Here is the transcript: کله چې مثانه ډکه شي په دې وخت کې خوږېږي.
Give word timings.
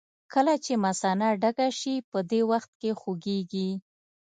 کله 0.33 0.53
چې 0.65 0.73
مثانه 0.85 1.27
ډکه 1.41 1.67
شي 1.79 1.95
په 2.11 2.19
دې 2.29 2.41
وخت 2.51 2.71
کې 2.81 2.91
خوږېږي. 2.99 3.69